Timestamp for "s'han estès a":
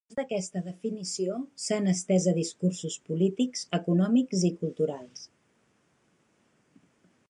1.65-2.33